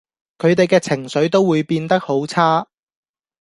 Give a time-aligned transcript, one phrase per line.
[0.39, 2.65] 佢哋嘅情緒都會變得好差